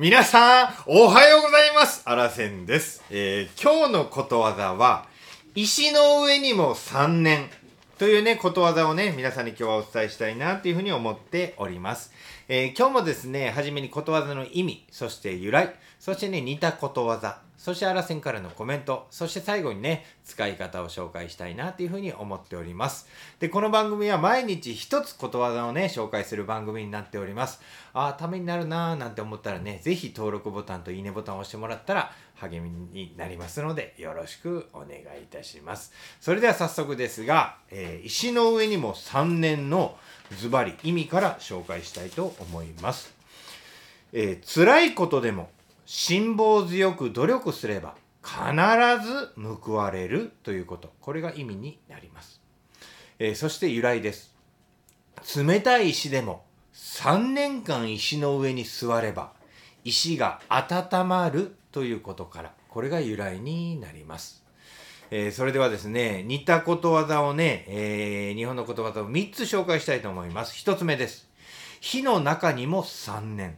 [0.00, 2.02] 皆さん、おはようございます。
[2.04, 3.02] あらせんです。
[3.10, 5.06] えー今日のことわざは、
[5.56, 7.50] 石の上にも3年
[7.98, 12.12] というね、ことわざをね、皆さんに今日はお伝えしたいなというふうに思っております。
[12.46, 23.08] えー今日もですね、はじめにことわざの意味、そして由来、そしてね、似たことわざ、そしてあらせんからのコメント、そして最後にね、使い方を紹介したいなというふうに思っております。
[23.40, 27.60] で、この番組は毎日一つことわざをね、紹介する番組になっております。
[27.94, 35.92] ああ、ためになるなーなんて思ったらね、ぜひ登録ボタンといいねボタンを押してもらったら励みになりますので、よろしくお願いいたします。
[36.20, 39.96] それでは早速ですが、えー石の上にも3年の
[40.38, 43.14] ズバリ意味から紹介したいと思います。
[44.12, 45.50] えー辛いことでも
[45.90, 48.42] 辛抱強く努力すれば必
[49.06, 49.32] ず
[49.64, 52.42] 報われるということこれが意味になります、
[53.18, 54.34] えーそして由来です
[55.34, 56.44] 冷たい石でも
[56.74, 59.32] 3年間石の上に座れば
[59.84, 64.48] 石が温まるということからこれが由来になります
[65.10, 70.54] えーそれではですね、似たことわざをね、えー日本のことわざを3つ紹介したいと思います。
[70.66, 71.28] 1つ目です。
[71.80, 73.56] 火の中にも3年。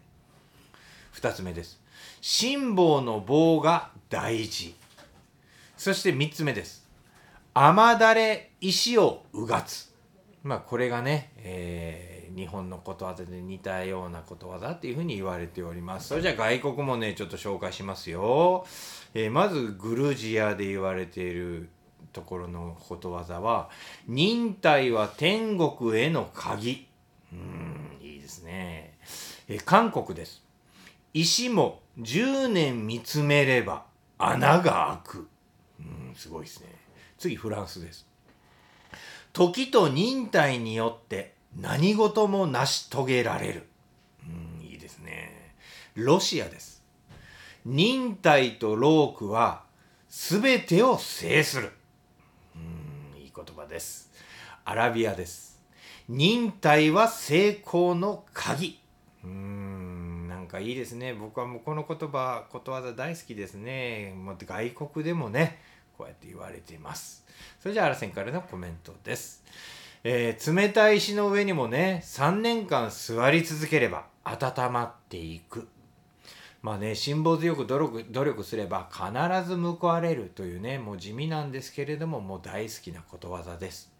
[1.14, 1.80] 2つ目です。
[2.20, 4.74] 辛抱の棒が大事。
[5.76, 6.88] そして3つ目です。
[7.52, 9.92] 雨だれ石をうがつ。
[10.44, 16.08] まあこれがね、えー日本のことわざで似たようなことわざっていうふうに言われております。
[16.08, 18.66] それじゃあ外国もね、ちょっと紹介しますよ。
[19.14, 21.68] えーまずグルジアで言われている
[22.12, 23.70] ところのことわざは、
[24.06, 26.86] 忍耐は天国への鍵。
[27.32, 28.94] うーん、いいですね。
[29.48, 30.42] えー韓国です。
[31.12, 33.84] 石も10年見つめれば
[34.18, 35.28] 穴が開く。
[35.80, 36.68] うん、すごいですね。
[37.18, 38.06] 次、フランスです。
[39.32, 43.66] 時と忍耐によって何事も成し遂げられる。
[44.24, 45.54] うん、いいですね。
[45.94, 46.82] ロシアです。
[47.64, 49.64] 忍耐と労苦は
[50.08, 51.72] 全てを制する。
[52.54, 52.58] う
[53.16, 54.10] ん、いい言葉です。
[54.64, 55.60] アラビアです。
[56.08, 58.80] 忍耐は成功の鍵。
[59.22, 61.14] うーん、なんかいいですね。
[61.14, 64.14] 僕はもうこの言葉、ことわざ大好きですね。
[64.16, 65.60] もう外国でもね、
[65.96, 67.24] こうやって言われています。
[67.60, 69.44] それじゃあ、アラセンからのコメントです。
[70.02, 75.68] えー冷たい石の上にもね、3年間座り続ければ温まっていく。
[76.62, 83.92] まあね、辛抱強く努力努力すれば必ず報われるというね、もう地味なんですけれども、もう大好きなことわざです。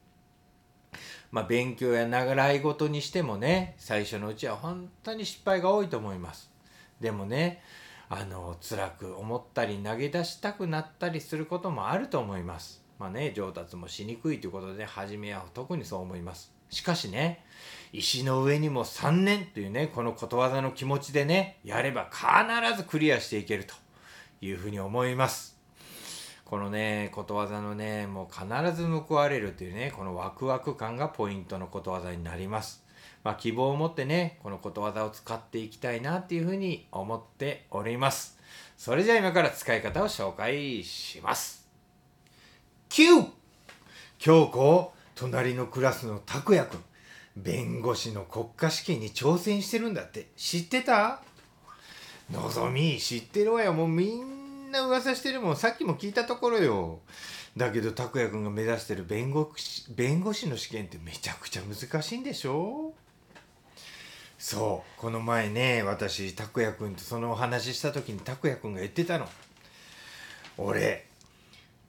[1.33, 6.51] まあ勉強や習い事にしてもね、最初のうちは本当に失敗が多いと思います。
[6.99, 7.63] でもね、
[8.09, 12.83] あの、辛く思ったり投げ出したくなったりすることもあると思います。
[13.01, 16.53] まあね、上達もしにくいということで、初めは特にそう思います。
[16.69, 17.43] しかしね、
[17.95, 23.75] 石の上にも3年というね、このことわざの気持ちでね、やれば必ずクリアしていけると
[24.43, 25.57] いうふうに思います。
[26.45, 28.47] このね、ことわざのね、もう必
[28.77, 32.85] ず報われるというね、このワクワク感がポイントのことわざになります。
[33.25, 38.39] まあ、希望を持ってね、このことわざを使っていきたいなっていうふうに思っております。
[38.77, 41.60] それじゃあ今から使い方を紹介します。
[42.91, 43.25] 9!
[44.19, 46.81] 京子、隣のクラスの拓也くん、
[47.37, 50.27] 弁護士の国家試験に挑戦してるんだって。
[50.37, 51.23] 知ってた？
[52.33, 53.73] のぞみ知ってるわよ。
[53.73, 55.57] もうみんな噂してるもん。
[55.57, 56.99] さっきも聞いたところよ。
[57.57, 62.93] だけど拓也くんが目指してる弁護士弁護士の試験ってめちゃくちゃ難しいんでしょ？
[64.37, 65.01] そう。
[65.01, 69.29] この前ね私拓也くんとそのお話しした時に拓也くんが言ってたの。
[70.59, 71.07] 俺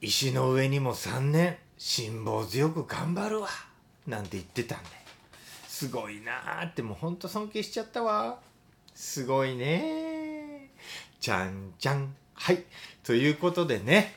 [0.03, 3.49] 石の上にも3年辛抱強く頑張るわ
[4.07, 4.85] なんて言ってたんで
[5.67, 8.39] すごいなーってもうほんと尊敬しちゃったわ。
[8.95, 10.71] すごいね
[11.19, 12.15] じゃんじゃん。
[12.33, 12.63] はい。
[13.03, 14.15] ということでね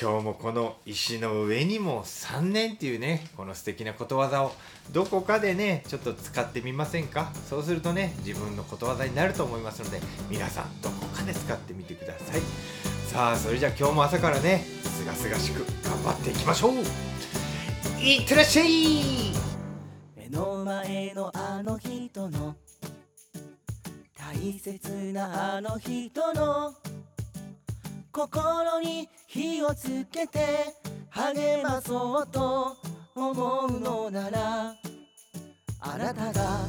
[0.00, 4.52] 今日もこの石の上にも3年っていうねこの素敵なことわざを
[4.92, 7.30] どこかでねちょっと使ってみませんか？
[7.46, 12.40] そうするとね自分のことわざになると思いますので皆さんどこかで使ってみてください。
[13.06, 16.72] さあそれじゃあ今日も朝からねすがすがしく頑張っていきましょう。
[18.02, 19.34] いってらっしゃい。
[20.16, 22.56] 目の前のあの人の。
[24.18, 26.72] 大切なあの人の。
[28.10, 30.40] 心に火をつけて
[31.10, 32.74] 励まそうと
[33.14, 34.74] 思うのなら
[35.80, 36.60] あなたが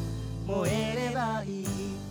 [0.45, 2.06] 燃えればいい。